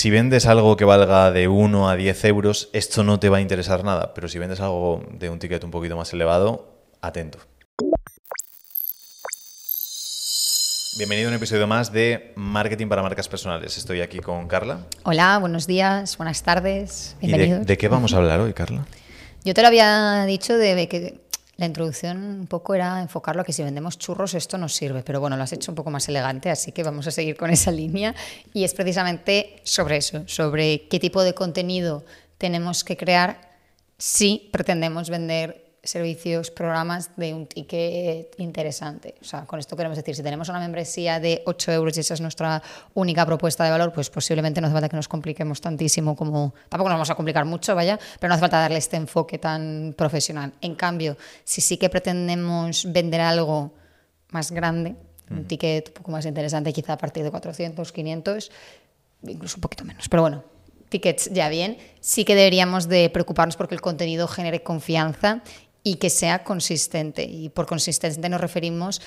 Si 0.00 0.08
vendes 0.08 0.46
algo 0.46 0.78
que 0.78 0.86
valga 0.86 1.30
de 1.30 1.46
1 1.46 1.90
a 1.90 1.94
10 1.94 2.24
euros, 2.24 2.70
esto 2.72 3.04
no 3.04 3.20
te 3.20 3.28
va 3.28 3.36
a 3.36 3.40
interesar 3.42 3.84
nada, 3.84 4.14
pero 4.14 4.28
si 4.28 4.38
vendes 4.38 4.58
algo 4.60 5.04
de 5.12 5.28
un 5.28 5.38
ticket 5.38 5.62
un 5.62 5.70
poquito 5.70 5.94
más 5.94 6.10
elevado, 6.14 6.72
atento. 7.02 7.38
Bienvenido 10.96 11.28
a 11.28 11.32
un 11.32 11.36
episodio 11.36 11.66
más 11.66 11.92
de 11.92 12.32
Marketing 12.34 12.86
para 12.86 13.02
Marcas 13.02 13.28
Personales. 13.28 13.76
Estoy 13.76 14.00
aquí 14.00 14.20
con 14.20 14.48
Carla. 14.48 14.86
Hola, 15.02 15.36
buenos 15.36 15.66
días, 15.66 16.16
buenas 16.16 16.42
tardes, 16.42 17.14
bienvenidos. 17.20 17.60
¿Y 17.60 17.64
de, 17.66 17.76
qué 17.76 17.88
vamos 17.88 18.14
a 18.14 18.16
hablar 18.16 18.40
hoy, 18.40 18.54
Carla? 18.54 18.86
Yo 19.44 19.52
te 19.52 19.60
lo 19.60 19.68
había 19.68 20.24
dicho 20.24 20.56
de 20.56 20.88
que 20.88 21.20
la 21.60 21.66
introducción 21.66 22.16
un 22.16 22.46
poco 22.46 22.74
era 22.74 23.02
enfocarlo 23.02 23.42
a 23.42 23.44
que 23.44 23.52
si 23.52 23.62
vendemos 23.62 23.98
churros 23.98 24.32
esto 24.32 24.56
nos 24.56 24.74
sirve, 24.74 25.02
pero 25.02 25.20
bueno, 25.20 25.36
lo 25.36 25.42
has 25.42 25.52
hecho 25.52 25.70
un 25.70 25.74
poco 25.76 25.90
más 25.90 26.08
elegante, 26.08 26.48
así 26.48 26.72
que 26.72 26.82
vamos 26.82 27.06
a 27.06 27.10
seguir 27.10 27.36
con 27.36 27.50
esa 27.50 27.70
línea. 27.82 28.14
Y 28.54 28.64
es 28.64 28.72
precisamente 28.72 29.60
sobre 29.62 29.98
eso, 29.98 30.24
sobre 30.26 30.88
qué 30.88 30.98
tipo 30.98 31.22
de 31.22 31.34
contenido 31.34 32.02
tenemos 32.38 32.82
que 32.82 32.96
crear 32.96 33.50
si 33.98 34.48
pretendemos 34.50 35.10
vender 35.10 35.69
servicios, 35.82 36.50
programas 36.50 37.10
de 37.16 37.32
un 37.32 37.46
ticket 37.46 38.34
interesante. 38.38 39.14
O 39.20 39.24
sea, 39.24 39.46
con 39.46 39.58
esto 39.58 39.76
queremos 39.76 39.96
decir, 39.96 40.14
si 40.14 40.22
tenemos 40.22 40.48
una 40.48 40.60
membresía 40.60 41.20
de 41.20 41.42
8 41.46 41.72
euros 41.72 41.96
y 41.96 42.00
esa 42.00 42.14
es 42.14 42.20
nuestra 42.20 42.62
única 42.94 43.24
propuesta 43.24 43.64
de 43.64 43.70
valor, 43.70 43.92
pues 43.92 44.10
posiblemente 44.10 44.60
no 44.60 44.66
hace 44.66 44.74
falta 44.74 44.88
que 44.88 44.96
nos 44.96 45.08
compliquemos 45.08 45.60
tantísimo 45.60 46.14
como... 46.14 46.54
Tampoco 46.68 46.90
nos 46.90 46.96
vamos 46.96 47.10
a 47.10 47.14
complicar 47.14 47.44
mucho, 47.44 47.74
vaya, 47.74 47.98
pero 48.18 48.28
no 48.28 48.34
hace 48.34 48.40
falta 48.40 48.60
darle 48.60 48.78
este 48.78 48.96
enfoque 48.96 49.38
tan 49.38 49.94
profesional. 49.96 50.52
En 50.60 50.74
cambio, 50.74 51.16
si 51.44 51.60
sí 51.60 51.78
que 51.78 51.88
pretendemos 51.88 52.92
vender 52.92 53.22
algo 53.22 53.72
más 54.30 54.52
grande, 54.52 54.96
un 55.30 55.46
ticket 55.46 55.88
un 55.88 55.94
poco 55.94 56.10
más 56.10 56.26
interesante, 56.26 56.72
quizá 56.72 56.94
a 56.94 56.98
partir 56.98 57.24
de 57.24 57.30
400, 57.30 57.90
500, 57.90 58.50
incluso 59.22 59.56
un 59.56 59.60
poquito 59.60 59.84
menos. 59.84 60.08
Pero 60.08 60.22
bueno, 60.22 60.44
tickets 60.90 61.30
ya 61.32 61.48
bien, 61.48 61.78
sí 62.00 62.24
que 62.24 62.34
deberíamos 62.34 62.88
de 62.88 63.08
preocuparnos 63.08 63.56
porque 63.56 63.74
el 63.74 63.80
contenido 63.80 64.28
genere 64.28 64.62
confianza 64.62 65.42
y 65.82 65.96
que 65.96 66.10
sea 66.10 66.44
consistente. 66.44 67.24
Y 67.24 67.48
por 67.48 67.66
consistente 67.66 68.28
nos 68.28 68.40
referimos 68.40 69.00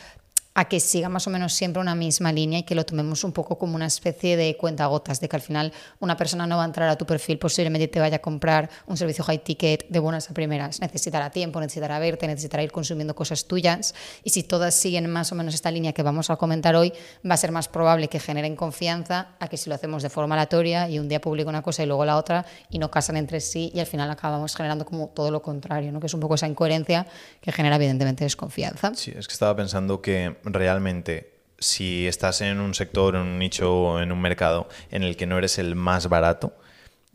a 0.55 0.65
que 0.65 0.79
siga 0.79 1.09
más 1.09 1.25
o 1.27 1.29
menos 1.29 1.53
siempre 1.53 1.81
una 1.81 1.95
misma 1.95 2.31
línea 2.31 2.59
y 2.59 2.63
que 2.63 2.75
lo 2.75 2.85
tomemos 2.85 3.23
un 3.23 3.31
poco 3.31 3.57
como 3.57 3.75
una 3.75 3.87
especie 3.87 4.37
de 4.37 4.55
cuentagotas, 4.55 5.19
de 5.19 5.27
que 5.27 5.35
al 5.35 5.41
final 5.41 5.73
una 5.99 6.15
persona 6.15 6.45
no 6.45 6.57
va 6.57 6.63
a 6.63 6.65
entrar 6.65 6.89
a 6.89 6.97
tu 6.97 7.05
perfil, 7.05 7.39
posiblemente 7.39 7.87
te 7.87 7.99
vaya 7.99 8.17
a 8.17 8.19
comprar 8.19 8.69
un 8.85 8.97
servicio 8.97 9.23
high 9.23 9.43
ticket 9.43 9.87
de 9.89 9.99
buenas 9.99 10.29
a 10.29 10.33
primeras. 10.33 10.79
Necesitará 10.79 11.31
tiempo, 11.31 11.59
necesitará 11.59 11.97
verte, 11.99 12.27
necesitará 12.27 12.63
ir 12.63 12.71
consumiendo 12.71 13.15
cosas 13.15 13.45
tuyas 13.45 13.95
y 14.23 14.29
si 14.29 14.43
todas 14.43 14.75
siguen 14.75 15.09
más 15.09 15.31
o 15.31 15.35
menos 15.35 15.55
esta 15.55 15.71
línea 15.71 15.93
que 15.93 16.03
vamos 16.03 16.29
a 16.29 16.35
comentar 16.35 16.75
hoy, 16.75 16.93
va 17.27 17.33
a 17.33 17.37
ser 17.37 17.51
más 17.51 17.67
probable 17.67 18.07
que 18.07 18.19
generen 18.19 18.55
confianza 18.55 19.29
a 19.39 19.47
que 19.47 19.57
si 19.57 19.69
lo 19.69 19.75
hacemos 19.75 20.03
de 20.03 20.09
forma 20.09 20.35
aleatoria 20.35 20.87
y 20.89 20.99
un 20.99 21.07
día 21.07 21.19
publico 21.19 21.49
una 21.49 21.63
cosa 21.63 21.83
y 21.83 21.87
luego 21.87 22.05
la 22.05 22.17
otra 22.17 22.45
y 22.69 22.77
no 22.77 22.91
casan 22.91 23.17
entre 23.17 23.39
sí 23.41 23.71
y 23.73 23.79
al 23.79 23.87
final 23.87 24.09
acabamos 24.11 24.55
generando 24.55 24.85
como 24.85 25.07
todo 25.07 25.31
lo 25.31 25.41
contrario, 25.41 25.91
¿no? 25.91 25.99
que 25.99 26.07
es 26.07 26.13
un 26.13 26.19
poco 26.19 26.35
esa 26.35 26.47
incoherencia 26.47 27.07
que 27.41 27.51
genera 27.51 27.77
evidentemente 27.77 28.23
desconfianza. 28.23 28.93
Sí, 28.93 29.13
es 29.15 29.27
que 29.27 29.33
estaba 29.33 29.55
pensando 29.55 30.01
que 30.01 30.42
realmente 30.43 31.33
si 31.59 32.07
estás 32.07 32.41
en 32.41 32.59
un 32.59 32.73
sector, 32.73 33.15
en 33.15 33.21
un 33.21 33.39
nicho 33.39 33.73
o 33.73 33.99
en 33.99 34.11
un 34.11 34.21
mercado 34.21 34.67
en 34.91 35.03
el 35.03 35.15
que 35.15 35.25
no 35.25 35.37
eres 35.37 35.57
el 35.59 35.75
más 35.75 36.09
barato, 36.09 36.53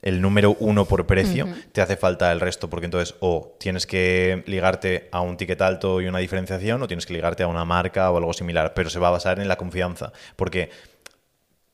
el 0.00 0.20
número 0.20 0.56
uno 0.60 0.84
por 0.84 1.06
precio, 1.06 1.48
te 1.72 1.80
hace 1.80 1.96
falta 1.96 2.30
el 2.30 2.40
resto, 2.40 2.70
porque 2.70 2.86
entonces 2.86 3.16
o 3.20 3.56
tienes 3.58 3.84
que 3.86 4.44
ligarte 4.46 5.08
a 5.10 5.20
un 5.20 5.36
ticket 5.36 5.60
alto 5.60 6.00
y 6.00 6.06
una 6.06 6.18
diferenciación, 6.18 6.80
o 6.82 6.86
tienes 6.86 7.04
que 7.04 7.14
ligarte 7.14 7.42
a 7.42 7.48
una 7.48 7.64
marca 7.64 8.10
o 8.10 8.16
algo 8.16 8.32
similar, 8.32 8.74
pero 8.74 8.90
se 8.90 9.00
va 9.00 9.08
a 9.08 9.12
basar 9.12 9.40
en 9.40 9.48
la 9.48 9.56
confianza, 9.56 10.12
porque 10.36 10.70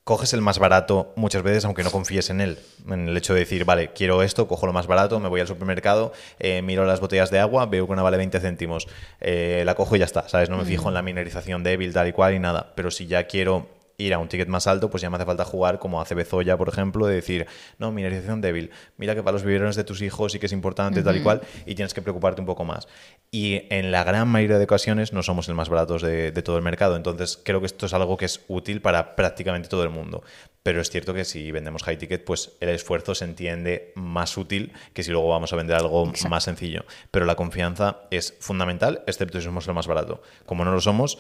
coges 0.05 0.35
el 0.35 0.43
más 0.43 0.59
barato 0.59 1.13
muchas 1.17 1.43
veces, 1.43 1.65
aunque 1.65 1.83
no 1.83 1.91
confíes 1.91 2.29
en 2.29 2.43
él. 2.43 2.59
En 2.87 3.09
el 3.09 3.17
hecho 3.17 3.33
de 3.33 3.41
decir, 3.41 3.65
vale, 3.65 3.93
quiero 3.95 4.23
esto, 4.23 4.47
cojo 4.47 4.67
lo 4.67 4.75
más 4.75 4.87
barato, 4.87 5.19
me 5.19 5.29
voy 5.29 5.41
al 5.41 5.49
supermercado, 5.49 6.13
eh, 6.39 6.61
miro 6.61 6.85
las 6.85 7.01
botellas 7.01 7.31
de 7.31 7.41
agua, 7.41 7.67
veo 7.67 7.87
que 7.87 7.93
una 7.93 8.03
vale 8.03 8.19
20 8.19 8.39
céntimos, 8.39 8.87
eh, 9.21 9.63
la 9.64 9.75
cojo 9.75 9.97
y 9.97 10.01
ya 10.01 10.05
está, 10.05 10.29
¿sabes? 10.29 10.51
No 10.51 10.59
me 10.59 10.64
fijo 10.67 10.89
en 10.89 10.95
la 10.95 11.03
minerización 11.03 11.63
débil, 11.63 11.95
tal 11.95 12.09
y 12.09 12.13
cual 12.13 12.35
y 12.35 12.39
nada. 12.39 12.73
Pero 12.77 12.91
si 12.91 13.07
ya 13.07 13.27
quiero 13.27 13.67
ir 13.99 14.15
a 14.15 14.19
un 14.19 14.29
ticket 14.29 14.49
más 14.49 14.67
alto, 14.67 14.91
pues 14.91 15.03
ya 15.03 15.11
me 15.11 15.17
hace 15.17 15.25
falta 15.25 15.45
jugar 15.45 15.79
como 15.79 16.01
hace 16.01 16.15
Bezoya, 16.15 16.57
por 16.57 16.69
ejemplo, 16.69 17.07
de 17.07 17.15
decir, 17.15 17.47
no, 17.79 17.93
minerización 17.93 18.41
débil, 18.41 18.71
mira 18.97 19.15
que 19.15 19.23
para 19.23 19.33
los 19.33 19.45
biberones 19.45 19.77
de 19.77 19.85
tus 19.85 20.03
hijos 20.03 20.33
sí 20.33 20.39
que 20.39 20.47
es 20.47 20.53
importante, 20.53 21.03
tal 21.03 21.17
y 21.17 21.23
cual, 21.23 21.43
y 21.67 21.75
tienes 21.75 21.95
que 21.95 22.03
preocuparte 22.03 22.41
un 22.41 22.47
poco 22.47 22.65
más. 22.65 22.89
Y 23.31 23.63
en 23.71 23.91
la 23.91 24.05
gran 24.05 24.29
mayoría 24.29 24.59
de 24.59 24.65
ocasiones 24.65 25.13
no 25.13 25.23
somos 25.23 25.49
el 25.49 25.55
más 25.55 25.69
baratos 25.69 26.03
de, 26.03 26.33
todo 26.43 26.57
el 26.57 26.63
mercado, 26.63 26.97
entonces 26.97 27.41
creo 27.43 27.61
que 27.61 27.67
esto 27.67 27.87
es 27.87 27.95
algo 27.95 28.17
que 28.17 28.27
es 28.27 28.45
útil 28.49 28.81
para 28.81 29.17
prácticamente 29.17 29.69
todo 29.69 29.83
el 29.83 29.91
mundo. 29.91 30.23
Pero 30.63 30.81
es 30.81 30.89
cierto 30.89 31.13
que 31.13 31.25
si 31.25 31.53
vendemos 31.53 31.83
high 31.83 31.99
ticket, 31.99 32.25
pues 32.25 32.53
el 32.61 32.71
esfuerzo 32.71 33.15
se 33.15 33.27
entiende 33.27 33.93
más 33.97 34.37
útil 34.39 34.73
que 34.95 35.03
si 35.03 35.11
luego 35.11 35.29
vamos 35.29 35.53
a 35.53 35.57
vender 35.57 35.77
algo 35.77 36.11
más 36.31 36.45
sencillo. 36.45 36.85
Pero 37.11 37.27
la 37.27 37.35
confianza 37.35 37.99
es 38.11 38.35
fundamental, 38.41 39.03
excepto 39.07 39.39
si 39.39 39.45
somos 39.45 39.69
el 39.69 39.75
más 39.75 39.87
barato. 39.87 40.23
Como 40.47 40.65
no 40.65 40.73
lo 40.73 40.81
somos, 40.81 41.19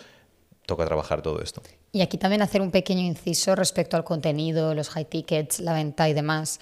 toca 0.66 0.84
trabajar 0.84 1.22
todo 1.22 1.40
esto. 1.40 1.62
Y 1.92 2.00
aquí 2.00 2.18
también 2.18 2.42
hacer 2.42 2.60
un 2.60 2.70
pequeño 2.70 3.02
inciso 3.02 3.54
respecto 3.54 3.96
al 3.96 4.04
contenido, 4.04 4.74
los 4.74 4.88
high 4.90 5.04
tickets, 5.04 5.60
la 5.60 5.72
venta 5.72 6.08
y 6.08 6.14
demás, 6.14 6.60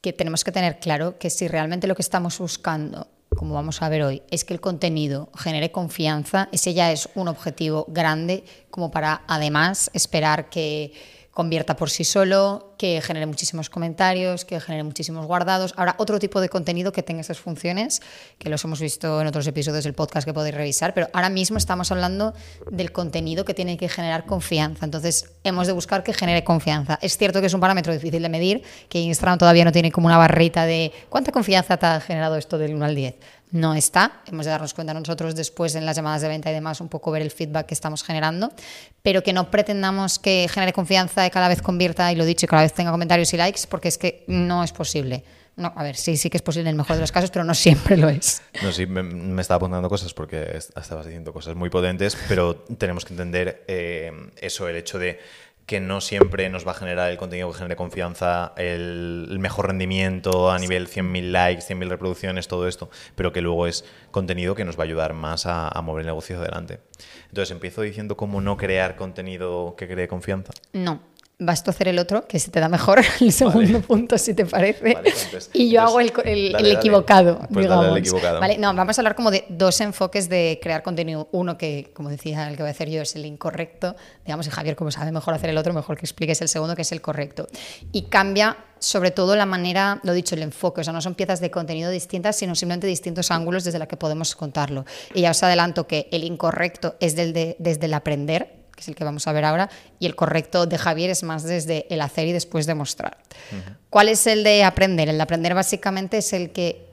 que 0.00 0.12
tenemos 0.12 0.44
que 0.44 0.52
tener 0.52 0.78
claro 0.78 1.18
que 1.18 1.30
si 1.30 1.48
realmente 1.48 1.86
lo 1.86 1.94
que 1.94 2.02
estamos 2.02 2.38
buscando, 2.38 3.08
como 3.36 3.54
vamos 3.54 3.82
a 3.82 3.88
ver 3.88 4.02
hoy, 4.02 4.22
es 4.30 4.44
que 4.44 4.54
el 4.54 4.60
contenido 4.60 5.28
genere 5.36 5.70
confianza, 5.70 6.48
ese 6.52 6.74
ya 6.74 6.92
es 6.92 7.08
un 7.14 7.28
objetivo 7.28 7.86
grande 7.88 8.44
como 8.70 8.90
para 8.90 9.22
además 9.26 9.90
esperar 9.94 10.48
que 10.48 10.92
convierta 11.36 11.76
por 11.76 11.90
sí 11.90 12.02
solo, 12.02 12.72
que 12.78 13.02
genere 13.02 13.26
muchísimos 13.26 13.68
comentarios, 13.68 14.46
que 14.46 14.58
genere 14.58 14.84
muchísimos 14.84 15.26
guardados. 15.26 15.74
Ahora, 15.76 15.94
otro 15.98 16.18
tipo 16.18 16.40
de 16.40 16.48
contenido 16.48 16.92
que 16.92 17.02
tenga 17.02 17.20
esas 17.20 17.38
funciones, 17.38 18.00
que 18.38 18.48
los 18.48 18.64
hemos 18.64 18.80
visto 18.80 19.20
en 19.20 19.26
otros 19.26 19.46
episodios 19.46 19.84
del 19.84 19.92
podcast 19.92 20.26
que 20.26 20.32
podéis 20.32 20.54
revisar, 20.54 20.94
pero 20.94 21.10
ahora 21.12 21.28
mismo 21.28 21.58
estamos 21.58 21.92
hablando 21.92 22.32
del 22.70 22.90
contenido 22.90 23.44
que 23.44 23.52
tiene 23.52 23.76
que 23.76 23.90
generar 23.90 24.24
confianza. 24.24 24.86
Entonces, 24.86 25.28
hemos 25.44 25.66
de 25.66 25.74
buscar 25.74 26.02
que 26.02 26.14
genere 26.14 26.42
confianza. 26.42 26.98
Es 27.02 27.18
cierto 27.18 27.42
que 27.42 27.48
es 27.48 27.54
un 27.54 27.60
parámetro 27.60 27.92
difícil 27.92 28.22
de 28.22 28.30
medir, 28.30 28.62
que 28.88 28.98
Instagram 28.98 29.36
todavía 29.36 29.66
no 29.66 29.72
tiene 29.72 29.92
como 29.92 30.06
una 30.06 30.16
barrita 30.16 30.64
de 30.64 30.90
cuánta 31.10 31.32
confianza 31.32 31.76
te 31.76 31.84
ha 31.84 32.00
generado 32.00 32.36
esto 32.36 32.56
del 32.56 32.74
1 32.74 32.82
al 32.82 32.94
10 32.94 33.14
no 33.56 33.74
está. 33.74 34.22
Hemos 34.26 34.46
de 34.46 34.50
darnos 34.52 34.74
cuenta 34.74 34.94
nosotros 34.94 35.34
después 35.34 35.74
en 35.74 35.86
las 35.86 35.96
llamadas 35.96 36.22
de 36.22 36.28
venta 36.28 36.50
y 36.50 36.54
demás, 36.54 36.80
un 36.80 36.88
poco 36.88 37.10
ver 37.10 37.22
el 37.22 37.30
feedback 37.30 37.66
que 37.66 37.74
estamos 37.74 38.02
generando, 38.02 38.52
pero 39.02 39.22
que 39.22 39.32
no 39.32 39.50
pretendamos 39.50 40.18
que 40.18 40.48
genere 40.50 40.72
confianza 40.72 41.26
y 41.26 41.30
cada 41.30 41.48
vez 41.48 41.62
convierta, 41.62 42.10
y 42.12 42.16
lo 42.16 42.24
dicho, 42.24 42.46
y 42.46 42.48
cada 42.48 42.62
vez 42.62 42.72
tenga 42.72 42.90
comentarios 42.90 43.32
y 43.34 43.36
likes, 43.36 43.62
porque 43.68 43.88
es 43.88 43.98
que 43.98 44.24
no 44.28 44.62
es 44.62 44.72
posible. 44.72 45.24
No, 45.56 45.72
a 45.74 45.82
ver, 45.82 45.96
sí, 45.96 46.18
sí 46.18 46.28
que 46.28 46.36
es 46.36 46.42
posible 46.42 46.68
en 46.68 46.74
el 46.74 46.76
mejor 46.76 46.96
de 46.96 47.00
los 47.00 47.12
casos, 47.12 47.30
pero 47.30 47.42
no 47.42 47.54
siempre 47.54 47.96
lo 47.96 48.10
es. 48.10 48.42
No, 48.62 48.72
sí, 48.72 48.86
me, 48.86 49.40
estaba 49.40 49.56
apuntando 49.56 49.88
cosas 49.88 50.12
porque 50.12 50.54
estabas 50.54 51.06
diciendo 51.06 51.32
cosas 51.32 51.54
muy 51.54 51.70
potentes, 51.70 52.16
pero 52.28 52.56
tenemos 52.78 53.06
que 53.06 53.14
entender 53.14 53.64
eh, 53.66 54.12
eso, 54.36 54.68
el 54.68 54.76
hecho 54.76 54.98
de 54.98 55.18
que 55.66 55.80
no 55.80 56.00
siempre 56.00 56.48
nos 56.48 56.66
va 56.66 56.70
a 56.70 56.74
generar 56.74 57.10
el 57.10 57.18
contenido 57.18 57.50
que 57.50 57.56
genere 57.56 57.76
confianza, 57.76 58.52
el, 58.56 59.36
mejor 59.40 59.66
rendimiento 59.66 60.50
a 60.50 60.58
nivel 60.58 60.88
100.000 60.88 61.30
likes, 61.32 61.62
100.000 61.62 61.88
reproducciones, 61.88 62.46
todo 62.46 62.68
esto, 62.68 62.88
pero 63.16 63.32
que 63.32 63.40
luego 63.40 63.66
es 63.66 63.84
contenido 64.12 64.54
que 64.54 64.64
nos 64.64 64.78
va 64.78 64.82
a 64.82 64.86
ayudar 64.86 65.12
más 65.12 65.44
a, 65.46 65.68
a 65.68 65.82
mover 65.82 66.02
el 66.02 66.06
negocio 66.06 66.38
adelante. 66.38 66.78
Entonces, 67.28 67.50
empiezo 67.50 67.82
diciendo 67.82 68.16
cómo 68.16 68.40
no 68.40 68.56
crear 68.56 68.96
contenido 68.96 69.74
que 69.76 69.88
cree 69.88 70.06
confianza. 70.06 70.52
No, 70.72 71.00
vas 71.38 71.62
tú 71.62 71.70
a 71.70 71.72
hacer 71.72 71.88
el 71.88 71.98
otro, 71.98 72.26
que 72.26 72.38
se 72.38 72.50
te 72.50 72.60
da 72.60 72.68
mejor 72.68 73.02
el 73.20 73.32
segundo 73.32 73.80
punto, 73.82 74.16
si 74.16 74.34
te 74.34 74.46
parece. 74.46 74.96
Pues 75.30 75.50
y 75.52 75.70
yo 75.70 75.82
hago 75.82 76.00
el, 76.00 76.54
equivocado, 76.66 77.40
pues 77.52 77.68
Vale, 77.68 78.58
no, 78.58 78.72
vamos 78.74 78.98
a 78.98 79.00
hablar 79.00 79.14
como 79.14 79.30
de 79.30 79.44
dos 79.48 79.80
enfoques 79.80 80.28
de 80.28 80.58
crear 80.62 80.82
contenido. 80.82 81.28
Uno 81.32 81.58
que, 81.58 81.90
como 81.92 82.08
decía, 82.08 82.48
el 82.48 82.56
que 82.56 82.62
voy 82.62 82.68
a 82.68 82.72
hacer 82.72 82.88
yo 82.88 83.02
es 83.02 83.14
el 83.16 83.26
incorrecto. 83.26 83.96
Digamos, 84.24 84.46
y 84.46 84.50
Javier, 84.50 84.76
como 84.76 84.90
sabe 84.90 85.12
mejor 85.12 85.34
hacer 85.34 85.50
el 85.50 85.58
otro, 85.58 85.72
mejor 85.74 85.96
que 85.98 86.06
expliques 86.06 86.40
el 86.40 86.48
segundo, 86.48 86.74
que 86.74 86.82
es 86.82 86.92
el 86.92 87.02
correcto. 87.02 87.46
Y 87.92 88.02
cambia 88.02 88.56
sobre 88.78 89.10
todo 89.10 89.36
la 89.36 89.46
manera, 89.46 90.00
lo 90.04 90.12
dicho, 90.12 90.34
el 90.34 90.42
enfoque. 90.42 90.80
O 90.80 90.84
sea, 90.84 90.92
no 90.92 91.02
son 91.02 91.14
piezas 91.14 91.40
de 91.40 91.50
contenido 91.50 91.90
distintas, 91.90 92.36
sino 92.36 92.54
simplemente 92.54 92.86
distintos 92.86 93.30
ángulos 93.30 93.64
desde 93.64 93.78
los 93.78 93.88
que 93.88 93.96
podemos 93.96 94.34
contarlo. 94.36 94.84
Y 95.14 95.22
ya 95.22 95.32
os 95.32 95.42
adelanto 95.42 95.86
que 95.86 96.08
el 96.12 96.24
incorrecto 96.24 96.96
es 97.00 97.16
del 97.16 97.32
de, 97.32 97.56
desde 97.58 97.86
el 97.86 97.94
aprender, 97.94 98.55
que 98.76 98.82
es 98.82 98.88
el 98.88 98.94
que 98.94 99.04
vamos 99.04 99.26
a 99.26 99.32
ver 99.32 99.44
ahora, 99.44 99.70
y 99.98 100.06
el 100.06 100.14
correcto 100.14 100.66
de 100.66 100.76
Javier 100.78 101.10
es 101.10 101.22
más 101.22 101.42
desde 101.42 101.86
el 101.92 102.02
hacer 102.02 102.28
y 102.28 102.32
después 102.32 102.66
demostrar. 102.66 103.16
¿Cuál 103.90 104.10
es 104.10 104.26
el 104.26 104.44
de 104.44 104.62
aprender? 104.62 105.08
El 105.08 105.16
de 105.16 105.22
aprender 105.22 105.54
básicamente 105.54 106.18
es 106.18 106.34
el 106.34 106.50
que, 106.50 106.86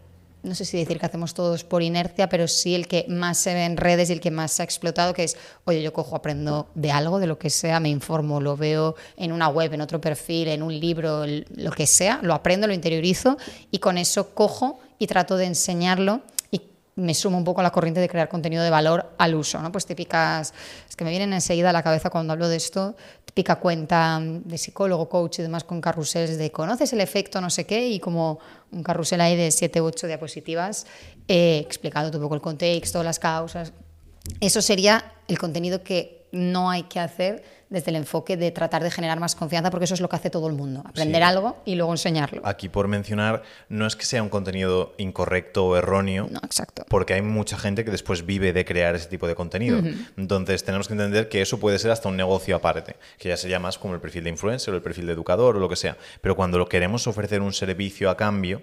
no 0.43 0.55
sé 0.55 0.63
si 0.63 0.77
decir 0.77 0.97
que 0.97 1.05
hacemos 1.05 1.33
todos 1.33 1.65
por 1.65 1.83
inercia, 1.83 2.29
pero 2.29 2.47
sí 2.47 2.73
el 2.73 2.87
que 2.87 3.05
más 3.09 3.37
se 3.37 3.53
ve 3.53 3.65
en 3.65 3.75
redes 3.75 4.09
y 4.09 4.13
el 4.13 4.21
que 4.21 4.31
más 4.31 4.53
se 4.53 4.61
ha 4.61 4.65
explotado, 4.65 5.13
que 5.13 5.25
es, 5.25 5.35
oye, 5.65 5.81
yo 5.81 5.91
cojo, 5.91 6.15
aprendo 6.15 6.69
de 6.73 6.91
algo, 6.91 7.19
de 7.19 7.27
lo 7.27 7.37
que 7.37 7.49
sea, 7.49 7.81
me 7.81 7.89
informo, 7.89 8.39
lo 8.39 8.55
veo 8.55 8.95
en 9.17 9.33
una 9.33 9.49
web, 9.49 9.73
en 9.73 9.81
otro 9.81 9.99
perfil, 9.99 10.47
en 10.47 10.63
un 10.63 10.79
libro, 10.79 11.25
lo 11.25 11.71
que 11.71 11.85
sea, 11.85 12.19
lo 12.23 12.33
aprendo, 12.33 12.65
lo 12.65 12.73
interiorizo 12.73 13.37
y 13.71 13.79
con 13.79 13.97
eso 13.97 14.33
cojo 14.33 14.79
y 14.99 15.07
trato 15.07 15.35
de 15.35 15.45
enseñarlo 15.45 16.21
me 16.95 17.13
sumo 17.13 17.37
un 17.37 17.43
poco 17.43 17.61
a 17.61 17.63
la 17.63 17.71
corriente 17.71 17.99
de 17.99 18.07
crear 18.07 18.29
contenido 18.29 18.63
de 18.63 18.69
valor 18.69 19.13
al 19.17 19.35
uso, 19.35 19.59
¿no? 19.61 19.71
Pues 19.71 19.85
típicas, 19.85 20.53
es 20.87 20.95
que 20.95 21.03
me 21.03 21.09
vienen 21.09 21.33
enseguida 21.33 21.71
a 21.71 21.73
la 21.73 21.81
cabeza 21.81 22.09
cuando 22.09 22.33
hablo 22.33 22.47
de 22.47 22.57
esto, 22.57 22.95
típica 23.25 23.55
cuenta 23.55 24.19
de 24.21 24.57
psicólogo, 24.57 25.09
coach 25.09 25.39
y 25.39 25.41
demás 25.41 25.63
con 25.63 25.81
carruseles 25.81 26.37
de 26.37 26.51
conoces 26.51 26.93
el 26.93 27.01
efecto 27.01 27.41
no 27.41 27.49
sé 27.49 27.65
qué 27.65 27.87
y 27.87 27.99
como 27.99 28.39
un 28.71 28.83
carrusel 28.83 29.21
ahí 29.21 29.35
de 29.35 29.49
7 29.49 29.81
u 29.81 29.85
8 29.85 30.07
diapositivas 30.07 30.85
eh, 31.27 31.59
explicando 31.65 32.15
un 32.15 32.23
poco 32.23 32.35
el 32.35 32.41
contexto, 32.41 33.03
las 33.03 33.19
causas. 33.19 33.73
Eso 34.39 34.61
sería 34.61 35.13
el 35.27 35.37
contenido 35.37 35.83
que 35.83 36.27
no 36.31 36.69
hay 36.69 36.83
que 36.83 36.99
hacer 36.99 37.43
desde 37.73 37.89
el 37.89 37.97
enfoque 37.97 38.37
de 38.37 38.51
tratar 38.51 38.83
de 38.83 38.91
generar 38.91 39.19
más 39.19 39.35
confianza, 39.35 39.71
porque 39.71 39.85
eso 39.85 39.95
es 39.95 39.99
lo 39.99 40.07
que 40.07 40.15
hace 40.15 40.29
todo 40.29 40.47
el 40.47 40.53
mundo, 40.53 40.83
aprender 40.85 41.23
algo 41.23 41.57
y 41.65 41.75
luego 41.75 41.91
enseñarlo. 41.91 42.41
Aquí 42.45 42.69
por 42.69 42.87
mencionar, 42.87 43.41
no 43.67 43.87
es 43.87 43.95
que 43.95 44.05
sea 44.05 44.21
un 44.21 44.29
contenido 44.29 44.93
incorrecto 44.97 45.65
o 45.65 45.75
erróneo, 45.75 46.27
no, 46.29 46.39
exacto. 46.43 46.85
porque 46.87 47.15
hay 47.15 47.23
mucha 47.23 47.57
gente 47.57 47.83
que 47.83 47.89
después 47.89 48.25
vive 48.25 48.53
de 48.53 48.63
crear 48.63 48.95
ese 48.95 49.07
tipo 49.09 49.27
de 49.27 49.33
contenido. 49.35 49.81
Entonces 50.15 50.63
tenemos 50.63 50.87
que 50.87 50.93
entender 50.93 51.29
que 51.29 51.41
eso 51.41 51.59
puede 51.59 51.79
ser 51.79 51.89
hasta 51.89 52.07
un 52.07 52.15
negocio 52.15 52.55
aparte, 52.55 52.95
que 53.17 53.29
ya 53.29 53.37
sería 53.37 53.59
más 53.59 53.79
como 53.79 53.95
el 53.95 53.99
perfil 53.99 54.23
de 54.23 54.29
influencer 54.29 54.73
o 54.73 54.77
el 54.77 54.83
perfil 54.83 55.07
de 55.07 55.13
educador 55.13 55.57
o 55.57 55.59
lo 55.59 55.67
que 55.67 55.75
sea. 55.75 55.97
Pero 56.21 56.35
cuando 56.35 56.59
lo 56.59 56.69
queremos 56.69 57.07
ofrecer 57.07 57.41
un 57.41 57.53
servicio 57.53 58.11
a 58.11 58.17
cambio, 58.17 58.61